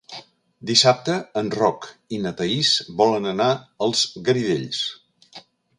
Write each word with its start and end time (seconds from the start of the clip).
Dissabte 0.69 1.17
en 1.41 1.51
Roc 1.57 1.85
i 2.17 2.21
na 2.23 2.33
Thaís 2.41 2.73
volen 3.03 3.31
anar 3.35 3.51
als 3.89 4.05
Garidells. 4.31 4.85